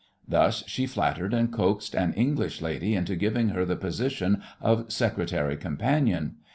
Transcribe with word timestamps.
Thus 0.27 0.63
she 0.65 0.87
flattered 0.87 1.31
and 1.31 1.53
coaxed 1.53 1.93
an 1.93 2.13
English 2.15 2.59
lady 2.59 2.95
into 2.95 3.15
giving 3.15 3.49
her 3.49 3.65
the 3.65 3.75
position 3.75 4.41
of 4.59 4.91
secretary 4.91 5.55
companion. 5.55 6.37